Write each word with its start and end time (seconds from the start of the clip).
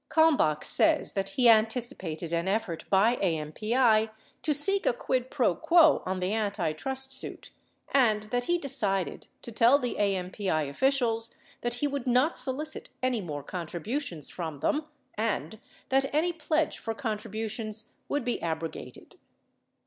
71 0.11 0.37
Kalmbach 0.55 0.63
says 0.63 1.13
that 1.13 1.29
he 1.29 1.47
anticipated 1.47 2.33
an 2.33 2.47
effort 2.47 2.89
by 2.89 3.17
AMPI 3.17 4.09
to 4.41 4.51
seek 4.51 4.87
a 4.87 4.93
quid 4.93 5.29
pro 5.29 5.53
quo 5.53 6.01
on 6.07 6.19
the 6.19 6.33
antitrust 6.33 7.13
suit 7.13 7.51
and 7.91 8.23
that 8.31 8.45
he 8.45 8.57
decided 8.57 9.27
to 9.43 9.51
tell 9.51 9.77
the 9.77 9.97
AMPI 9.99 10.67
officials 10.67 11.35
that 11.61 11.75
he 11.75 11.87
would 11.87 12.07
not 12.07 12.35
solicit 12.35 12.89
any 13.03 13.21
more 13.21 13.43
contribu 13.43 14.01
tions 14.01 14.27
from 14.27 14.61
them 14.61 14.85
and 15.19 15.59
that 15.89 16.11
any 16.11 16.33
pledge 16.33 16.79
for 16.79 16.95
contributions 16.95 17.93
would 18.09 18.25
be 18.25 18.41
abrogated. 18.41 19.17